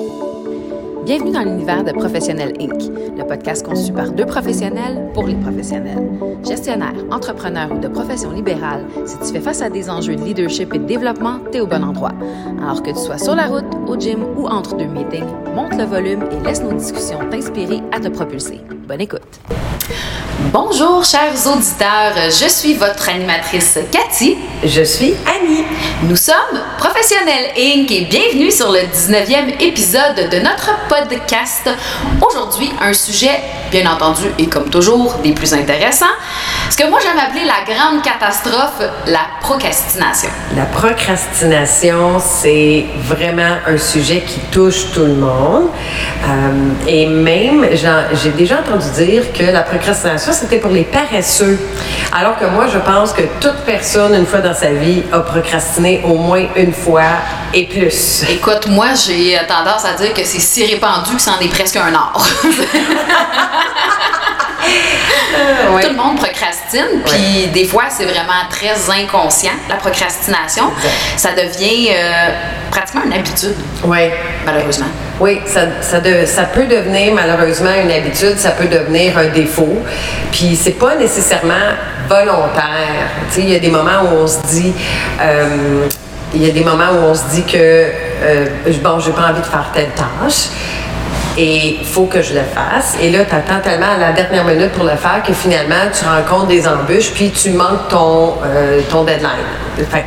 [0.00, 0.29] thank you
[1.10, 6.08] Bienvenue dans l'univers de Professionnel Inc., le podcast conçu par deux professionnels pour les professionnels.
[6.46, 10.72] Gestionnaire, entrepreneur ou de profession libérale, si tu fais face à des enjeux de leadership
[10.72, 12.12] et de développement, t'es au bon endroit.
[12.62, 15.82] Alors que tu sois sur la route, au gym ou entre deux meetings, monte le
[15.82, 18.60] volume et laisse nos discussions t'inspirer à te propulser.
[18.86, 19.40] Bonne écoute.
[20.52, 24.38] Bonjour chers auditeurs, je suis votre animatrice Cathy.
[24.64, 25.64] Je suis Annie.
[26.08, 26.34] Nous sommes
[26.78, 27.90] Professionnels Inc.
[27.90, 30.99] et bienvenue sur le 19e épisode de notre podcast.
[32.20, 36.06] Aujourd'hui, un sujet, bien entendu, et comme toujours, des plus intéressants.
[36.68, 40.28] Ce que moi j'aime appeler la grande catastrophe, la procrastination.
[40.56, 45.68] La procrastination, c'est vraiment un sujet qui touche tout le monde.
[46.24, 51.58] Euh, et même, j'ai déjà entendu dire que la procrastination, c'était pour les paresseux.
[52.12, 56.02] Alors que moi, je pense que toute personne, une fois dans sa vie, a procrastiné
[56.04, 57.02] au moins une fois
[57.52, 58.24] et plus.
[58.30, 61.94] Écoute, moi, j'ai tendance à dire que c'est si répandu que c'en est presque un
[61.94, 62.26] art.
[65.82, 70.64] Tout le monde procrastine, puis des fois, c'est vraiment très inconscient, la procrastination.
[71.16, 72.30] Ça devient euh,
[72.70, 73.56] pratiquement une habitude.
[73.84, 74.10] Oui.
[74.44, 74.86] Malheureusement.
[75.18, 79.78] Oui, ça, ça, ça, peut devenir malheureusement une habitude, ça peut devenir un défaut.
[80.30, 81.54] Puis c'est pas nécessairement
[82.08, 83.10] volontaire.
[83.36, 84.72] Il y a des moments où on se dit.
[85.20, 85.88] Euh,
[86.34, 87.86] il y a des moments où on se dit que,
[88.22, 88.46] euh,
[88.82, 90.48] bon, j'ai pas envie de faire telle tâche
[91.36, 92.96] et il faut que je le fasse.
[93.00, 96.04] Et là, tu attends tellement à la dernière minute pour le faire que finalement, tu
[96.04, 99.30] rencontres des embûches, puis tu manques ton, euh, ton deadline.
[99.90, 100.04] Fait,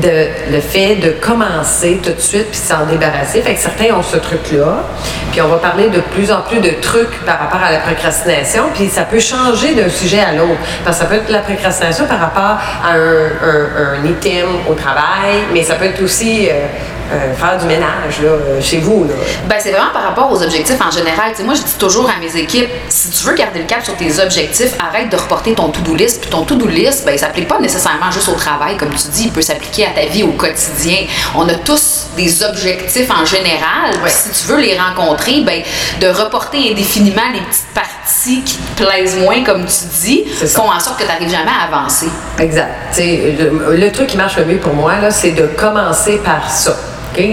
[0.00, 3.42] de, le fait de commencer tout de suite puis s'en débarrasser.
[3.42, 4.84] Fait que certains ont ce truc-là.
[5.30, 8.64] Puis on va parler de plus en plus de trucs par rapport à la procrastination.
[8.74, 10.60] Puis ça peut changer d'un sujet à l'autre.
[10.84, 15.62] Parce ça peut être la procrastination par rapport à un, un, item au travail, mais
[15.62, 16.66] ça peut être aussi euh,
[17.14, 19.04] euh, faire du ménage là, euh, chez vous.
[19.04, 19.14] Là.
[19.46, 21.32] Ben, c'est vraiment par rapport aux objectifs en général.
[21.44, 24.20] moi, je dis toujours à mes équipes, si tu veux garder le cap sur tes
[24.20, 26.20] objectifs, arrête de reporter ton to-do list.
[26.20, 29.24] Puis ton to-do list, ben, il s'applique pas nécessairement juste au travail, comme tu dis,
[29.24, 31.06] il peut s'appliquer à ta vie au quotidien.
[31.34, 33.94] On a tous des objectifs en général.
[34.06, 35.62] Si tu veux les rencontrer, ben,
[36.00, 40.80] de reporter indéfiniment les petites parties qui te plaisent moins, comme tu dis, font en
[40.80, 42.08] sorte que tu n'arrives jamais à avancer.
[42.38, 42.70] Exact.
[42.98, 46.76] Le, le, truc qui marche le mieux pour moi, c'est de commencer par ça.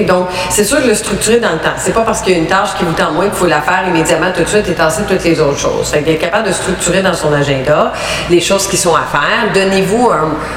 [0.07, 1.73] Donc, c'est sûr de le structurer dans le temps.
[1.77, 3.61] C'est pas parce qu'il y a une tâche qui vous tend moins qu'il faut la
[3.61, 5.89] faire immédiatement tout de suite et tasser toutes les autres choses.
[5.89, 7.91] Fait est capable de structurer dans son agenda
[8.29, 9.51] les choses qui sont à faire.
[9.53, 10.11] Donnez-vous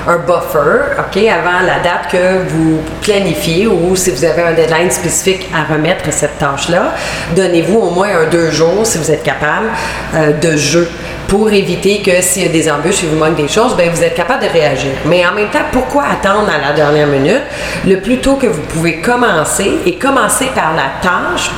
[0.07, 4.91] un, buffer, OK, avant la date que vous planifiez ou si vous avez un deadline
[4.91, 6.93] spécifique à remettre cette tâche-là.
[7.35, 9.69] Donnez-vous au moins un deux jours, si vous êtes capable,
[10.15, 10.89] euh, de jeu
[11.29, 14.03] pour éviter que s'il y a des embûches et vous manque des choses, ben vous
[14.03, 14.93] êtes capable de réagir.
[15.07, 17.43] Mais en même temps, pourquoi attendre à la dernière minute?
[17.87, 21.51] Le plus tôt que vous pouvez commencer et commencer par la tâche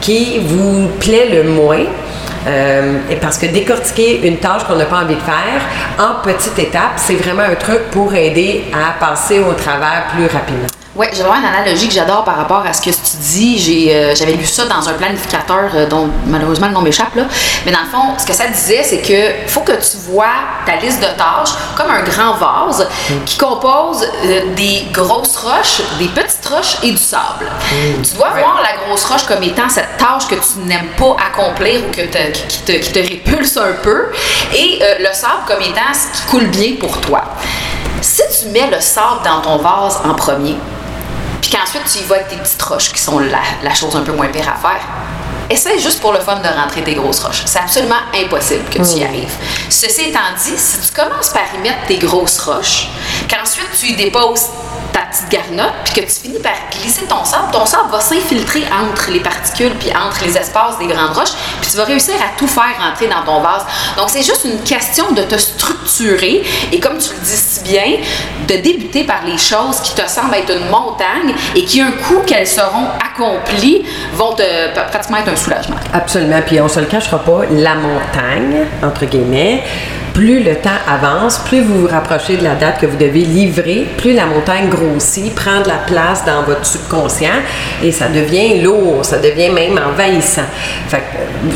[0.00, 1.84] qui vous plaît le moins.
[2.48, 5.60] Euh, parce que décortiquer une tâche qu'on n'a pas envie de faire
[5.98, 10.75] en petites étapes, c'est vraiment un truc pour aider à passer au travers plus rapidement.
[10.96, 13.88] Oui, j'ai vraiment une analogie que j'adore par rapport à ce que tu dis.
[13.90, 17.14] Euh, j'avais lu ça dans un planificateur euh, dont malheureusement le nom m'échappe.
[17.14, 17.24] Là.
[17.66, 20.32] Mais dans le fond, ce que ça disait, c'est que faut que tu vois
[20.64, 22.88] ta liste de tâches comme un grand vase
[23.26, 27.44] qui compose euh, des grosses roches, des petites roches et du sable.
[28.02, 31.80] Tu dois voir la grosse roche comme étant cette tâche que tu n'aimes pas accomplir
[31.86, 34.06] ou que qui, te, qui, te, répulse un peu,
[34.54, 37.22] et le sable comme étant ce qui coule bien pour toi.
[38.00, 40.56] Si tu mets le sable dans ton vase en premier,
[41.48, 44.10] puis qu'ensuite tu y vas avec tes petites roches qui sont la, chose un peu
[44.10, 44.80] moins pire à faire.
[45.48, 47.42] Essaye juste pour le fun de rentrer tes grosses roches.
[47.46, 49.06] C'est absolument impossible que tu y mm.
[49.06, 49.34] arrives.
[49.70, 52.88] Ceci étant dit, si tu commences par y mettre tes grosses roches,
[53.30, 54.46] qu'ensuite tu y déposes
[54.96, 58.62] ta petite garnotte, puis que tu finis par glisser ton sable, ton sable va s'infiltrer
[58.72, 62.38] entre les particules, puis entre les espaces des grandes roches, puis tu vas réussir à
[62.38, 63.66] tout faire rentrer dans ton vase.
[63.98, 66.42] Donc, c'est juste une question de te structurer
[66.72, 67.98] et, comme tu le dis si bien,
[68.48, 72.20] de débuter par les choses qui te semblent être une montagne et qui, un coup
[72.26, 75.76] qu'elles seront accomplies, vont te, pratiquement être un soulagement.
[75.92, 76.40] Absolument.
[76.46, 79.62] Puis, on se le cachera pas, la montagne, entre guillemets,
[80.16, 83.86] plus le temps avance, plus vous vous rapprochez de la date que vous devez livrer,
[83.98, 87.42] plus la montagne grossit, prend de la place dans votre subconscient
[87.82, 90.46] et ça devient lourd, ça devient même envahissant.
[90.88, 91.02] Fait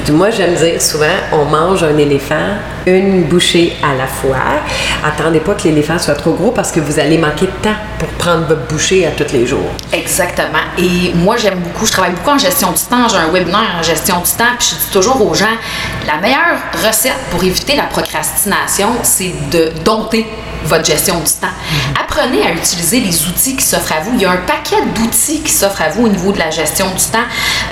[0.05, 4.37] que, moi, j'aime dire souvent, on mange un éléphant une bouchée à la fois.
[5.05, 8.09] Attendez pas que l'éléphant soit trop gros parce que vous allez manquer de temps pour
[8.09, 9.71] prendre votre bouchée à tous les jours.
[9.93, 10.65] Exactement.
[10.79, 13.09] Et moi, j'aime beaucoup, je travaille beaucoup en gestion du temps.
[13.09, 15.47] J'ai un webinaire en gestion du temps, puis je dis toujours aux gens,
[16.07, 18.50] la meilleure recette pour éviter la procrastination,
[19.03, 20.27] c'est de dompter
[20.65, 21.55] votre gestion du temps.
[21.99, 24.13] Apprenez à utiliser les outils qui s'offrent à vous.
[24.15, 26.87] Il y a un paquet d'outils qui s'offrent à vous au niveau de la gestion
[26.87, 27.19] du temps.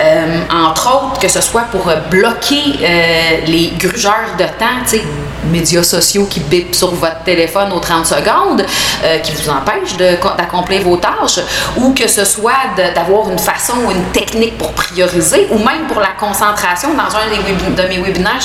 [0.00, 5.02] Euh, entre autres, que ce soit pour bloquer euh, les grugeurs de temps, tu sais,
[5.48, 8.64] médias sociaux qui bipent sur votre téléphone aux 30 secondes,
[9.04, 11.40] euh, qui vous empêchent d'accomplir vos tâches,
[11.76, 16.00] ou que ce soit d'avoir une façon ou une technique pour prioriser, ou même pour
[16.00, 16.90] la concentration.
[16.94, 18.40] Dans un de mes webinaires,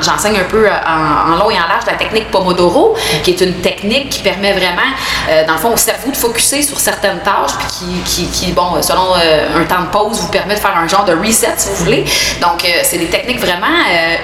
[0.00, 4.10] j'enseigne un peu en, long et en large la technique Pomodoro, qui est une technique
[4.10, 4.90] qui permet vraiment,
[5.28, 8.80] euh, dans le fond, au cerveau de focuser sur certaines tâches, puis qui, qui, bon,
[8.82, 11.68] selon euh, un temps de pause, vous permet de faire un genre de reset, si
[11.68, 12.04] vous voulez.
[12.40, 13.66] Donc, c'est des techniques vraiment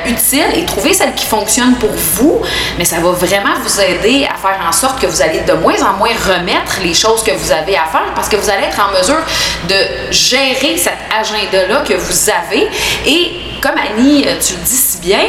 [0.07, 2.43] utiles et trouver celles qui fonctionnent pour vous,
[2.79, 5.81] mais ça va vraiment vous aider à faire en sorte que vous allez de moins
[5.83, 8.81] en moins remettre les choses que vous avez à faire parce que vous allez être
[8.81, 9.23] en mesure
[9.69, 12.69] de gérer cet agenda-là que vous avez.
[13.07, 15.25] Et comme Annie, euh, tu le dis si bien,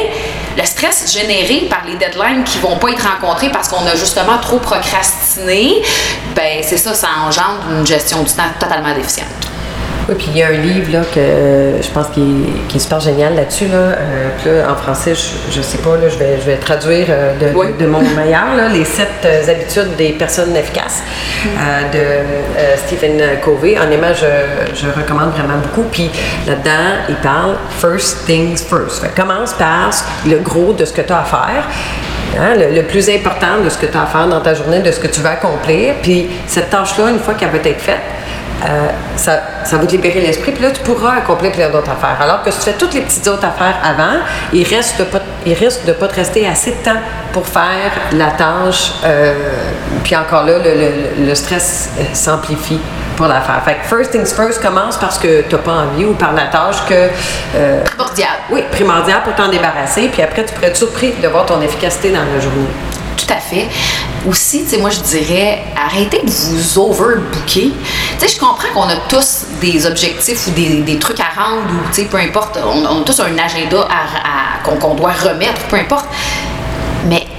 [0.58, 4.38] le stress généré par les deadlines qui vont pas être rencontrés parce qu'on a justement
[4.38, 5.82] trop procrastiné,
[6.34, 9.37] ben c'est ça, ça engendre une gestion du temps totalement déficiente.
[10.08, 12.22] Oui, puis il y a un livre là, que je pense qui
[12.72, 13.66] est, est super génial là-dessus.
[13.66, 13.76] Là.
[14.46, 17.78] Euh, en français, je ne sais pas, là, je, vais, je vais traduire euh, de,
[17.78, 21.02] de, mon meilleur, là, les sept euh, habitudes des personnes efficaces
[21.92, 23.78] de Stephen Covey.
[23.78, 25.86] Honnêtement, je, je recommande vraiment beaucoup.
[25.90, 26.10] Puis
[26.46, 29.04] là-dedans, il parle First Things First.
[29.14, 29.90] commence par
[30.26, 31.64] le gros de ce que tu as à faire.
[32.38, 34.80] Hein, le, le, plus important de ce que tu as à faire dans ta journée,
[34.80, 35.94] de ce que tu vas accomplir.
[36.02, 38.00] Puis cette tâche-là, une fois qu'elle va être faite,
[38.64, 42.16] euh, ça, ça, va te libérer l'esprit, puis là, tu pourras accomplir plein d'autres affaires.
[42.20, 44.18] Alors que si tu fais toutes les petites autres affaires avant,
[44.52, 46.98] il, reste pas, il risque de ne pas te rester assez de temps
[47.32, 48.94] pour faire la tâche.
[49.04, 49.34] Euh,
[50.02, 52.80] puis encore là, le, le, stress euh, s'amplifie
[53.16, 53.62] pour la faire.
[53.64, 56.46] Fait que first things first commence parce que tu n'as pas envie ou par la
[56.46, 57.08] tâche que.
[57.84, 58.28] primordial.
[58.50, 60.08] Oui, primordial pour t'en débarrasser.
[60.12, 62.66] Puis après, tu pourrais être surpris de voir ton efficacité dans la journée.
[63.18, 63.68] Tout à fait.
[64.28, 67.72] Aussi, tu sais, moi, je dirais, arrêtez de vous overbooker.
[67.72, 67.72] Tu
[68.18, 72.02] sais, je comprends qu'on a tous des objectifs ou des, trucs à rendre ou, tu
[72.02, 76.06] sais, peu importe, on, a tous un agenda à, qu'on doit remettre, peu importe.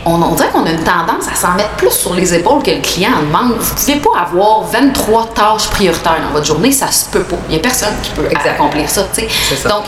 [0.05, 2.81] On, dirait qu'on a une tendance à s'en mettre plus sur les épaules que le
[2.81, 3.57] client en demande.
[3.59, 7.35] Vous ne pouvez pas avoir 23 tâches prioritaires dans votre journée, ça se peut pas.
[7.47, 9.69] Il n'y a personne qui peut accomplir ça, ça.
[9.69, 9.83] Donc,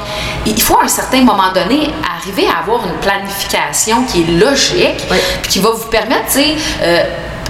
[0.45, 5.07] il faut à un certain moment donné arriver à avoir une planification qui est logique,
[5.41, 7.03] puis qui va vous permettre, tu sais, euh,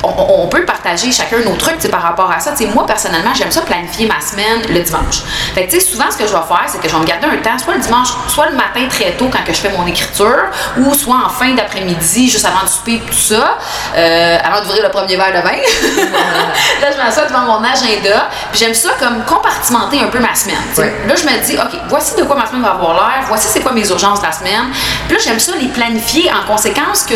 [0.03, 2.53] on, peut partager chacun nos trucs par rapport à ça.
[2.73, 5.21] moi, personnellement, j'aime ça planifier ma semaine le dimanche.
[5.53, 7.37] Fait que, souvent, ce que je vais faire, c'est que je vais me garder un
[7.37, 10.45] temps, soit le dimanche, soit le matin très tôt quand que je fais mon écriture,
[10.77, 13.57] ou soit en fin d'après-midi, juste avant de souper, tout ça,
[13.95, 15.51] euh, avant d'ouvrir le premier verre de vin.
[16.81, 18.29] là, je ça devant mon agenda.
[18.53, 20.57] J'aime ça comme compartimenter un peu ma semaine.
[20.77, 23.61] Là, je me dis, OK, voici de quoi ma semaine va avoir l'air, voici c'est
[23.61, 24.71] quoi mes urgences de la semaine.
[25.07, 27.15] Puis là, j'aime ça les planifier en conséquence que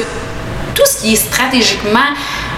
[0.75, 1.99] tout ce qui est stratégiquement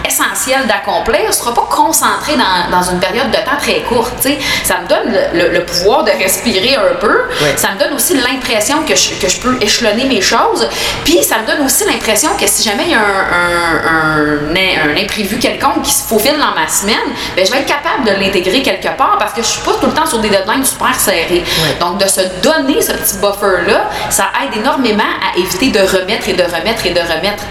[0.06, 2.34] essentiel d'accomplir ne sera pas concentré
[2.72, 4.28] dans, une période de temps très courte.
[4.64, 7.24] Ça me donne le, pouvoir de respirer un peu.
[7.56, 10.68] Ça me donne aussi l'impression que je, que je peux échelonner mes choses.
[11.04, 15.38] Puis ça me donne aussi l'impression que si jamais il y a un, un, imprévu
[15.38, 16.96] quelconque qui se faufile dans ma semaine,
[17.36, 19.88] ben, je vais être capable de l'intégrer quelque part parce que je suis pas tout
[19.88, 21.44] le temps sur des deadlines super serrés.
[21.80, 26.34] Donc de se donner ce petit buffer-là, ça aide énormément à éviter de remettre et
[26.34, 27.44] de remettre et de remettre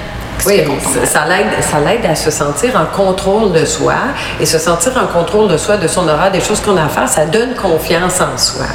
[0.44, 0.62] oui,
[1.04, 3.94] ça l'aide, ça l'aide à se sentir en contrôle de soi
[4.40, 6.88] et se sentir en contrôle de soi, de son horaire, des choses qu'on a à
[6.88, 8.66] faire, ça donne confiance en soi.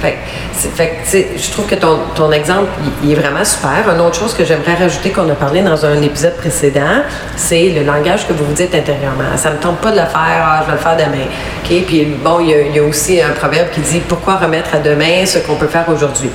[0.00, 0.18] Fait,
[0.52, 2.68] fait je trouve que ton, ton exemple,
[3.02, 3.88] il, est vraiment super.
[3.92, 7.02] Une autre chose que j'aimerais rajouter qu'on a parlé dans un épisode précédent,
[7.36, 9.36] c'est le langage que vous vous dites intérieurement.
[9.36, 11.26] Ça ne me tente pas de le faire, ah, je vais le faire demain.
[11.64, 11.86] OK?
[11.86, 14.74] Puis bon, il y, a, il y a aussi un proverbe qui dit pourquoi remettre
[14.74, 16.30] à demain ce qu'on peut faire aujourd'hui.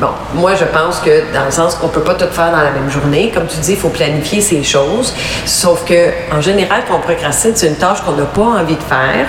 [0.00, 2.72] Bon, moi, je pense que dans le sens qu'on peut pas tout faire dans la
[2.72, 3.30] même journée.
[3.32, 5.14] Comme tu dis, il faut planifier ces choses.
[5.46, 8.82] Sauf que, en général, quand on procrastine, c'est une tâche qu'on n'a pas envie de
[8.82, 9.26] faire.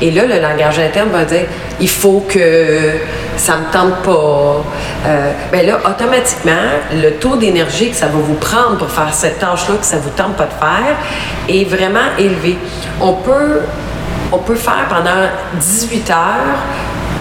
[0.00, 1.46] Et là, le langage interne va dire
[1.78, 2.94] il faut que
[3.36, 4.64] ça me tente pas.
[5.06, 6.50] Euh, ben là, automatiquement,
[6.92, 10.10] le taux d'énergie que ça va vous prendre pour faire cette tâche-là que ça vous
[10.10, 10.96] tente pas de faire
[11.48, 12.58] est vraiment élevé.
[13.00, 13.60] On peut,
[14.32, 15.28] on peut faire pendant
[15.60, 16.58] 18 heures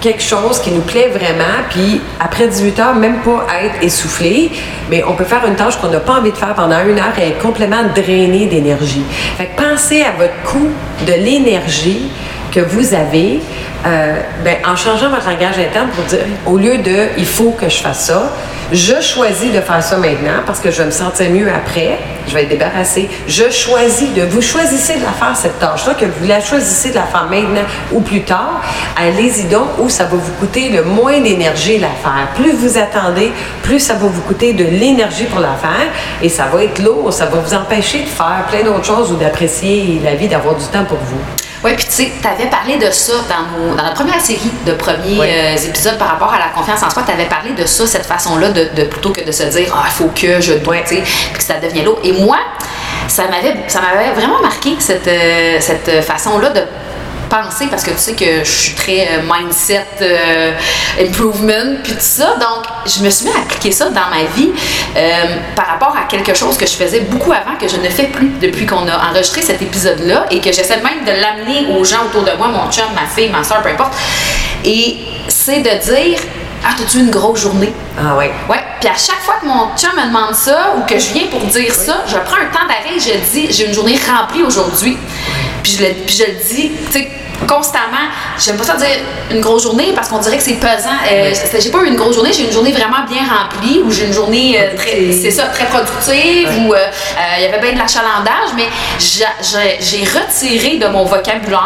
[0.01, 4.51] quelque chose qui nous plaît vraiment, puis après 18 heures, même pas être essoufflé,
[4.89, 7.13] mais on peut faire une tâche qu'on n'a pas envie de faire pendant une heure
[7.19, 9.03] et être complètement drainé d'énergie.
[9.37, 10.69] Fait que pensez à votre coût
[11.05, 12.09] de l'énergie
[12.51, 13.39] que vous avez
[13.85, 17.69] euh, ben, en changeant votre langage interne pour dire, au lieu de il faut que
[17.69, 18.33] je fasse ça,
[18.71, 22.33] je choisis de faire ça maintenant parce que je vais me sentir mieux après, je
[22.33, 23.09] vais être débarrassée.
[23.27, 26.95] Je choisis de, vous choisissez de la faire cette tâche-là, que vous la choisissez de
[26.95, 28.61] la faire maintenant ou plus tard,
[28.95, 32.27] allez-y donc où ça va vous coûter le moins d'énergie la faire.
[32.35, 33.31] Plus vous attendez,
[33.63, 35.89] plus ça va vous coûter de l'énergie pour la faire
[36.21, 39.15] et ça va être lourd, ça va vous empêcher de faire plein d'autres choses ou
[39.15, 41.40] d'apprécier la vie, d'avoir du temps pour vous.
[41.63, 44.71] Oui, puis tu sais, tu avais parlé de ça dans, dans la première série de
[44.73, 47.03] premiers euh, épisodes par rapport à la confiance en soi.
[47.05, 49.91] Tu avais parlé de ça, cette façon-là, de, plutôt que de se dire, ah, il
[49.91, 51.99] faut que je dois, tu sais, puis que ça devient lourd.
[52.03, 52.37] Et moi,
[53.07, 56.61] ça m'avait, ça m'avait vraiment marqué cette, euh, cette façon-là de
[57.31, 60.51] penser parce que tu sais que je suis très euh, mindset euh,
[60.99, 62.35] improvement puis tout ça.
[62.35, 64.51] Donc, je me suis mis à appliquer ça dans ma vie
[64.97, 68.07] euh, par rapport à quelque chose que je faisais beaucoup avant que je ne fais
[68.07, 72.05] plus depuis qu'on a enregistré cet épisode-là et que j'essaie même de l'amener aux gens
[72.05, 73.93] autour de moi, mon chum, ma fille, ma soeur, peu importe.
[74.65, 74.97] Et
[75.29, 76.19] c'est de dire
[76.63, 77.73] ah, t'as-tu une grosse journée?
[77.97, 78.25] Ah oui.
[78.47, 78.59] Ouais.
[78.79, 81.39] Puis à chaque fois que mon chum me demande ça ou que je viens pour
[81.41, 84.97] dire ça, je prends un temps d'arrêt et je dis j'ai une journée remplie aujourd'hui.
[85.63, 87.09] Puis je le, puis je le dis, tu sais,
[87.47, 88.07] constamment,
[88.39, 88.87] j'aime pas ça dire
[89.29, 90.89] une grosse journée parce qu'on dirait que c'est pesant.
[91.11, 94.05] Euh, j'ai pas eu une grosse journée, j'ai une journée vraiment bien remplie ou j'ai
[94.05, 96.77] une journée euh, très, c'est ça, très productive où euh,
[97.37, 98.67] il y avait bien de l'achalandage, mais
[98.99, 101.61] j'ai retiré de mon vocabulaire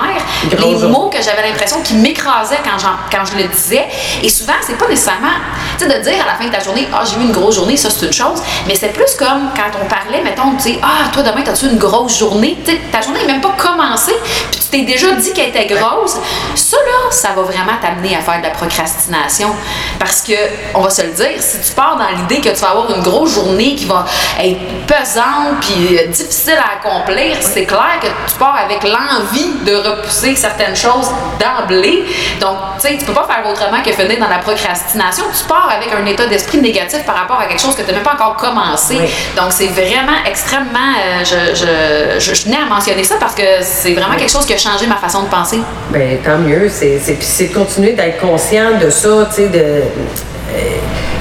[0.52, 2.78] les mots que j'avais l'impression qui m'écrasaient quand,
[3.12, 3.86] quand je le disais.
[4.24, 5.28] Et souvent, c'est pas nécessairement,
[5.78, 7.56] tu sais, de dire à la fin de ta journée, ah, j'ai eu une grosse
[7.56, 10.80] journée, ça c'est une chose, mais c'est plus comme quand on parlait, mettons, tu sais,
[10.82, 12.58] ah, toi demain, t'as-tu une grosse journée?
[12.92, 14.16] ta journée n'est même pas commencée,
[14.52, 16.18] puis tu t'es déjà dit qu'elle était grosse,
[16.56, 19.50] ça là, ça va vraiment t'amener à faire de la procrastination.
[20.00, 20.34] Parce que,
[20.74, 23.02] on va se le dire, si tu pars dans l'idée que tu vas avoir une
[23.02, 24.06] grosse journée qui va
[24.40, 29.76] être pesante puis euh, difficile à accomplir, c'est clair que tu pars avec l'envie de
[29.76, 32.06] repousser certaines choses d'emblée.
[32.40, 35.26] Donc, tu sais, tu peux pas faire autrement que finir dans la procrastination.
[35.38, 37.94] Tu pars avec un état d'esprit négatif par rapport à quelque chose que tu n'as
[37.94, 38.98] même pas encore commencé.
[39.36, 40.94] Donc, c'est vraiment extrêmement.
[41.06, 44.54] Euh, je, je, je tenais à mentionner ça parce que c'est vraiment quelque chose qui
[44.54, 45.55] a changé ma façon de penser.
[45.92, 46.70] Bien, tant mieux.
[46.70, 49.60] C'est de continuer d'être conscient de ça, tu sais, de.
[49.60, 49.82] Euh,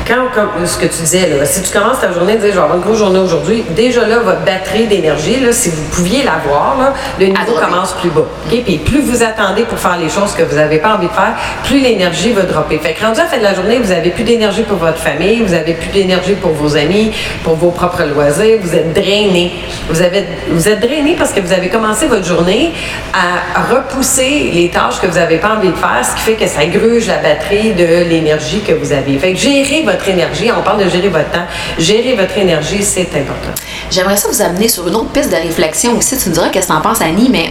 [0.07, 2.59] quand, comme ce que tu disais, là, si tu commences ta journée, dire, je vais
[2.59, 6.95] avoir une grosse journée aujourd'hui, déjà là, votre batterie d'énergie, là, si vous pouviez l'avoir,
[7.19, 8.25] le niveau commence plus bas.
[8.47, 8.63] Okay?
[8.65, 11.35] Puis plus vous attendez pour faire les choses que vous n'avez pas envie de faire,
[11.65, 12.79] plus l'énergie va dropper.
[12.79, 14.99] Fait que rendu à la fin de la journée, vous n'avez plus d'énergie pour votre
[14.99, 19.53] famille, vous n'avez plus d'énergie pour vos amis, pour vos propres loisirs, vous êtes drainé.
[19.89, 22.73] Vous, avez, vous êtes drainé parce que vous avez commencé votre journée
[23.13, 26.47] à repousser les tâches que vous n'avez pas envie de faire, ce qui fait que
[26.47, 29.19] ça gruge la batterie de l'énergie que vous avez.
[29.19, 30.51] Fait que gérer votre votre énergie.
[30.57, 31.47] On parle de gérer votre temps.
[31.79, 33.55] Gérer votre énergie, c'est important.
[33.91, 36.19] J'aimerais ça vous amener sur une autre piste de réflexion aussi.
[36.19, 37.51] Tu me diras qu'est-ce que tu en penses, Annie, mais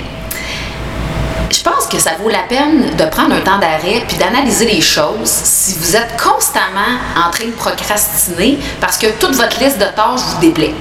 [1.54, 4.82] je pense que ça vaut la peine de prendre un temps d'arrêt puis d'analyser les
[4.82, 9.86] choses si vous êtes constamment en train de procrastiner parce que toute votre liste de
[9.96, 10.74] tâches vous déplaît.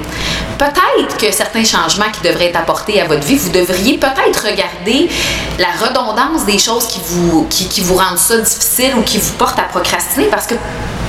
[0.59, 5.11] Peut-être que certains changements qui devraient être apportés à votre vie, vous devriez peut-être regarder
[5.59, 9.59] la redondance des choses qui vous, qui, vous rendent ça difficile ou qui vous portent
[9.59, 10.54] à procrastiner parce que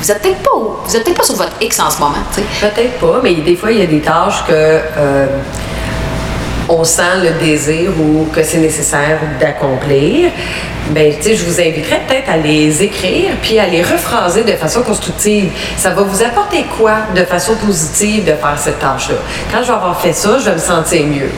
[0.03, 2.17] vous n'êtes peut-être pas, vous êtes pas sur votre X en ce moment.
[2.59, 4.51] Peut-être pas, mais des fois, il y a des tâches que.
[4.51, 5.27] Euh,
[6.69, 10.31] on sent le désir ou que c'est nécessaire d'accomplir,
[10.91, 14.53] ben, tu sais, je vous inviterais peut-être à les écrire puis à les rephraser de
[14.53, 15.51] façon constructive.
[15.77, 19.15] Ça va vous apporter quoi de façon positive de faire cette tâche-là?
[19.51, 21.29] Quand je vais avoir fait ça, je vais me sentir mieux.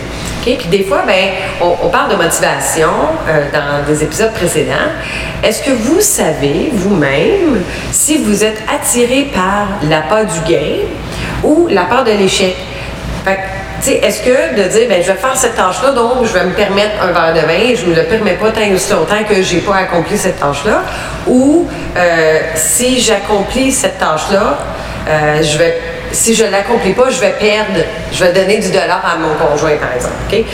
[0.54, 2.90] Puis des fois, ben, on, parle de motivation
[3.28, 4.74] euh, dans des épisodes précédents.
[5.44, 10.86] Est-ce que vous savez vous-même si vous êtes attiré par la peur du gain
[11.44, 12.56] ou la peur de l'échec?
[13.24, 13.40] Fait
[13.88, 16.96] est-ce que de dire, ben, je vais faire cette tâche-là, donc je vais me permettre
[17.02, 19.42] un verre de vin, et je ne me le permets pas tant aussi longtemps que
[19.42, 20.82] je n'ai pas accompli cette tâche-là,
[21.28, 24.58] ou euh, si j'accomplis cette tâche-là,
[25.08, 25.80] euh, je vais
[26.16, 29.34] si je ne l'accomplis pas, je vais perdre, je vais donner du dollar à mon
[29.36, 30.46] conjoint, par exemple.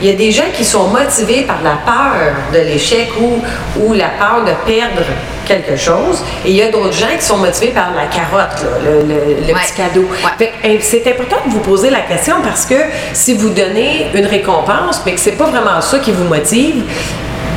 [0.00, 3.42] il y a des gens qui sont motivés par la peur de l'échec ou,
[3.82, 5.02] ou la peur de perdre
[5.46, 6.22] quelque chose.
[6.44, 10.06] Et il y a d'autres gens qui sont motivés par la carotte, le, petit cadeau.
[10.80, 12.76] C'est important de vous poser la question parce que
[13.12, 16.84] si vous donnez une récompense, mais que c'est pas vraiment ça qui vous motive,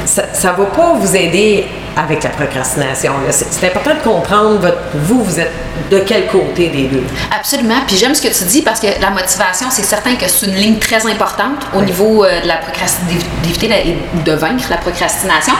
[0.05, 3.13] ça ne va pas vous aider avec la procrastination.
[3.29, 5.51] C'est important de comprendre votre, vous, vous êtes
[5.89, 7.03] de quel côté des deux.
[7.35, 7.81] Absolument.
[7.87, 10.55] Puis j'aime ce que tu dis parce que la motivation, c'est certain que c'est une
[10.55, 15.53] ligne très importante au niveau euh, de la procrastination, d'éviter de vaincre la procrastination.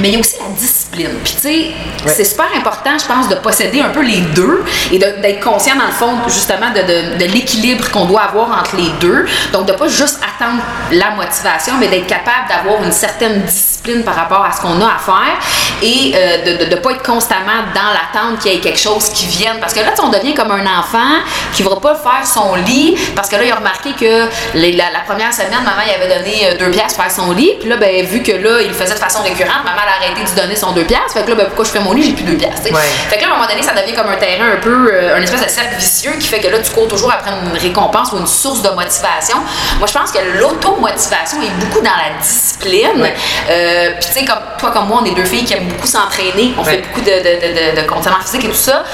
[0.00, 1.10] Mais il y a aussi la discipline.
[1.24, 1.66] Puis tu sais,
[2.06, 5.86] c'est super important, je pense, de posséder un peu les deux et d'être conscient, dans
[5.86, 9.26] le fond, justement, de, de, de l'équilibre qu'on doit avoir entre les deux.
[9.52, 14.14] Donc, de pas juste attendre la motivation, mais d'être capable d'avoir une certaine discipline par
[14.14, 15.38] rapport à ce qu'on a à faire
[15.82, 19.26] et euh, de ne pas être constamment dans l'attente qu'il y ait quelque chose qui
[19.26, 19.58] vienne.
[19.60, 22.96] Parce que là, on devient comme un enfant qui ne va pas faire son lit
[23.14, 26.58] parce que là, il a remarqué que la, première semaine, maman il avait donné euh,
[26.58, 27.52] deux pièces pour faire son lit.
[27.60, 30.22] Puis là, ben, vu que là, il le faisait de façon récurrente, maman a arrêté
[30.22, 31.12] de lui donner son deux pièces.
[31.12, 32.62] Fait que là, ben, pourquoi je fais mon lit, j'ai plus deux pièces.
[32.62, 35.16] Fait que là, à un moment donné, ça devient comme un terrain un peu, euh,
[35.16, 38.12] un espèce de cercle vicieux qui fait que là, tu cours toujours après une récompense
[38.12, 39.38] ou une source de motivation.
[39.78, 43.08] Moi, je pense que l'automotivation est beaucoup dans la discipline.
[43.50, 45.86] Euh, puis, tu sais, comme toi, comme moi, on est deux filles qui aiment beaucoup
[45.86, 46.54] s'entraîner.
[46.58, 47.86] On fait beaucoup de, de, de, de,
[48.24, 48.84] physique et tout ça.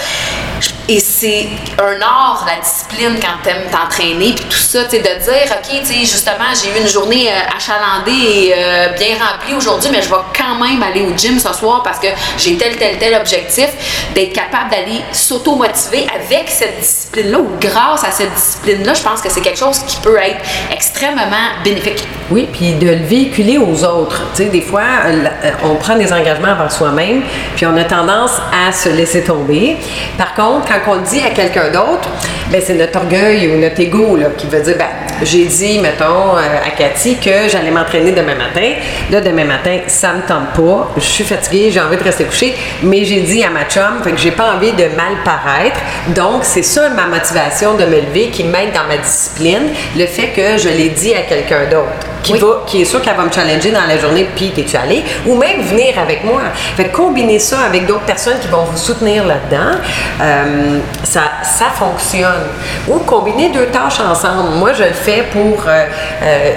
[0.87, 1.49] Et c'est
[1.79, 5.95] un art, la discipline, quand t'aimes t'entraîner, puis tout ça, tu de dire, OK, tu
[6.01, 10.21] justement, j'ai eu une journée euh, achalandée et euh, bien remplie aujourd'hui, mais je vais
[10.37, 13.69] quand même aller au gym ce soir parce que j'ai tel, tel, tel objectif,
[14.15, 19.31] d'être capable d'aller s'auto-motiver avec cette discipline-là ou grâce à cette discipline-là, je pense que
[19.31, 21.23] c'est quelque chose qui peut être extrêmement
[21.65, 22.07] bénéfique.
[22.31, 24.21] Oui, puis de le véhiculer aux autres.
[24.37, 27.23] Tu des fois, euh, on prend des engagements envers soi-même,
[27.57, 29.79] puis on a tendance à se laisser tomber.
[30.19, 32.09] Par contre, on le dit à quelqu'un d'autre,
[32.51, 34.87] ben c'est notre orgueil ou notre ego qui veut dire, ben,
[35.23, 38.73] j'ai dit, mettons, euh, à Cathy que j'allais m'entraîner demain matin.
[39.11, 40.91] Là, demain matin, ça me tente pas.
[40.97, 42.55] Je suis fatiguée, j'ai envie de rester couchée.
[42.83, 45.81] Mais j'ai dit à ma chum, fait que j'ai pas envie de mal paraître.
[46.09, 49.71] Donc, c'est ça ma motivation de me lever qui m'aide dans ma discipline.
[49.97, 52.09] Le fait que je l'ai dit à quelqu'un d'autre.
[52.23, 55.05] Qui, va, qui est sûr qu'elle va me challenger dans la journée, puis t'es-tu allé?
[55.27, 56.41] Ou même venir avec moi.
[56.75, 59.79] Fait combiner ça avec d'autres personnes qui vont vous soutenir là-dedans,
[60.23, 62.47] euh, ça, ça fonctionne.
[62.89, 64.55] Ou combiner deux tâches ensemble.
[64.55, 64.93] Moi, je le
[65.33, 65.65] pour.
[65.67, 65.87] Euh,
[66.23, 66.53] euh,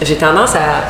[0.00, 0.84] j'ai tendance à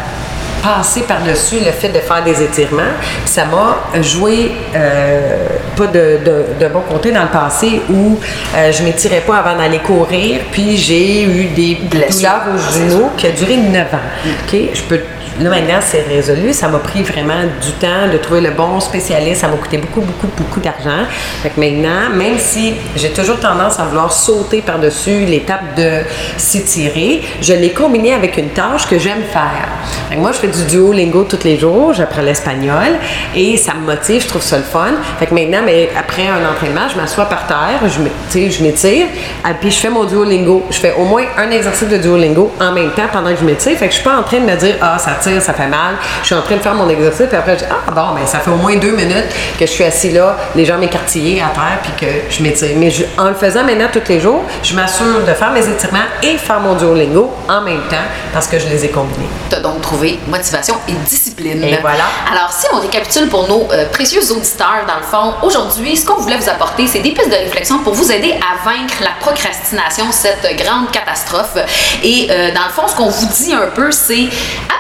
[0.63, 2.83] passer par-dessus le fait de faire des étirements.
[3.25, 6.21] Ça m'a joué euh, pas de,
[6.61, 8.19] de, bon côté dans le passé où
[8.55, 13.31] je m'étirais pas avant d'aller courir, puis j'ai eu des douleurs au genou qui a
[13.31, 13.97] duré 9 ans.
[14.25, 14.57] OK?
[14.73, 15.01] Je peux
[15.41, 16.53] Là, maintenant, c'est résolu.
[16.53, 19.41] Ça m'a pris vraiment du temps de trouver le bon spécialiste.
[19.41, 21.07] Ça m'a coûté beaucoup, beaucoup, beaucoup d'argent.
[21.43, 26.01] Fait que maintenant, même si j'ai toujours tendance à vouloir sauter par-dessus l'étape de
[26.37, 29.69] s'étirer, je l'ai combiné avec une tâche que j'aime faire.
[30.09, 31.95] Fait que moi, je fais du Duolingo tous les jours.
[31.95, 32.99] J'apprends l'espagnol
[33.35, 34.23] et ça me motive.
[34.23, 34.93] Je trouve ça le fun.
[35.19, 39.07] Fait que maintenant, mais après un entraînement, je m'assois par terre, je, m'étire,
[39.49, 40.65] et puis je fais mon Duolingo.
[40.71, 43.77] Je fais au moins un exercice de Duolingo en même temps pendant que je m'étire.
[43.79, 45.95] Fait que je suis pas en train de me dire, ah, ça ça fait mal.
[46.21, 48.27] Je suis en train de faire mon exercice, puis après, je dis, ah bon, mais
[48.27, 49.27] ça fait au moins deux minutes
[49.59, 52.77] que je suis assis là, les jambes écartillées à terre, puis que je m'étire.
[52.77, 56.37] Mais en le faisant maintenant tous les jours, je m'assure de faire mes étirements et
[56.37, 57.97] faire mon Duolingo en même temps
[58.33, 59.29] parce que je les ai combinés.
[59.51, 61.63] Tu as donc trouvé motivation et discipline.
[61.63, 62.05] Et voilà.
[62.31, 66.21] Alors, si on récapitule pour nos euh, précieux auditeurs, dans le fond, aujourd'hui, ce qu'on
[66.21, 70.07] voulait vous apporter, c'est des pistes de réflexion pour vous aider à vaincre la procrastination,
[70.11, 71.57] cette grande catastrophe.
[72.03, 74.29] Et euh, dans le fond, ce qu'on vous dit un peu, c'est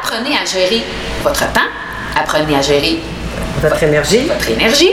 [0.02, 0.82] apprenez à gérer
[1.22, 1.60] votre temps,
[2.16, 3.00] apprenez à gérer
[3.60, 4.26] votre énergie.
[4.26, 4.92] Votre énergie.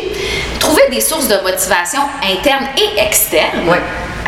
[0.60, 3.60] Trouvez des sources de motivation internes et externes.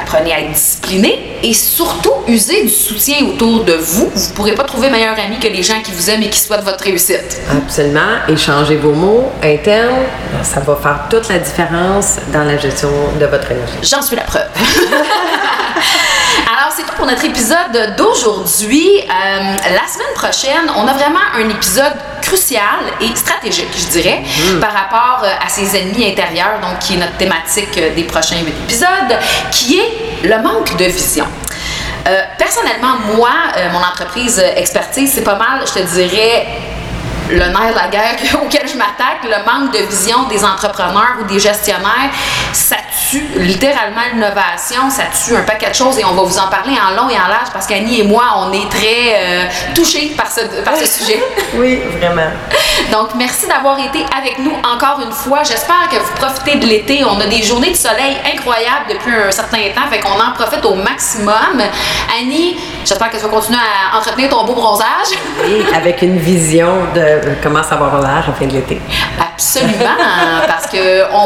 [0.01, 4.09] Apprenez à être discipliné et surtout usez du soutien autour de vous.
[4.13, 6.39] Vous ne pourrez pas trouver meilleur ami que les gens qui vous aiment et qui
[6.39, 7.39] souhaitent votre réussite.
[7.51, 7.99] Absolument.
[8.27, 10.05] Échangez vos mots internes.
[10.43, 13.73] Ça va faire toute la différence dans la gestion de votre énergie.
[13.83, 14.47] J'en suis la preuve.
[16.81, 18.87] C'est tout pour notre épisode d'aujourd'hui.
[19.01, 22.63] Euh, la semaine prochaine, on a vraiment un épisode crucial
[22.99, 24.59] et stratégique, je dirais, mm.
[24.59, 28.37] par rapport euh, à ses ennemis intérieurs, donc qui est notre thématique euh, des prochains
[28.37, 29.15] épisodes,
[29.51, 31.25] qui est le manque de vision.
[32.39, 33.29] personnellement, moi,
[33.73, 36.47] mon entreprise expertise, c'est pas mal, je te dirais,
[37.29, 41.25] le nerf de la guerre auquel je m'attaque, le manque de vision des entrepreneurs ou
[41.25, 42.09] des gestionnaire,
[42.53, 42.77] ça
[43.11, 46.73] tue littéralement l'innovation, ça tue un paquet de choses et on va vous en parler
[46.79, 50.31] en long et en large parce qu'Annie et moi, on est très euh, touchés par
[50.31, 51.21] ce, par ce sujet.
[51.55, 52.31] Oui, vraiment.
[52.91, 55.43] Donc, merci d'avoir été avec nous encore une fois.
[55.43, 57.03] J'espère que vous profitez de l'été.
[57.03, 60.63] On a des journées de soleil incroyables depuis un certain temps, fait qu'on en profite
[60.63, 61.61] au maximum.
[62.17, 65.11] Annie, j'espère que tu vas continuer à entretenir ton beau bronzage.
[65.43, 68.79] Oui, avec une vision de comment ça va avoir l'air à la fin de l'été.
[69.19, 69.97] Absolument,
[70.47, 70.77] parce qu'on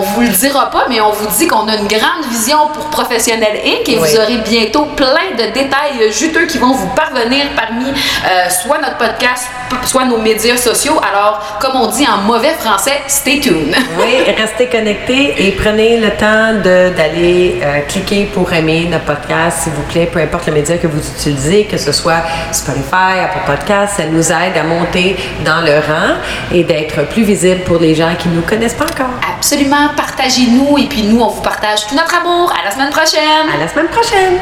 [0.02, 2.86] ne vous le dira pas, mais on vous dit qu'on a une grande vision pour
[2.90, 3.88] Professionnel Inc.
[3.88, 8.80] et vous aurez bientôt plein de détails juteux qui vont vous parvenir parmi euh, soit
[8.80, 9.48] notre podcast
[9.86, 11.00] soit nos médias sociaux.
[11.00, 13.76] Alors, comme on dit en mauvais français, stay tuned.
[14.00, 19.74] oui, restez connectés et prenez le temps d'aller euh, cliquer pour aimer notre podcast, s'il
[19.74, 23.96] vous plaît, peu importe le média que vous utilisez, que ce soit Spotify, Apple Podcast,
[23.98, 26.16] ça nous aide à monter dans le rang
[26.52, 29.14] et d'être plus visible pour les gens qui ne nous connaissent pas encore.
[29.38, 32.52] Absolument, partagez-nous et puis nous, on vous partage tout notre amour.
[32.60, 33.50] À la semaine prochaine.
[33.54, 34.40] À la semaine prochaine.